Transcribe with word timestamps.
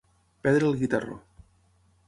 Perdre 0.47 0.65
el 0.71 0.79
guitarró. 0.79 1.21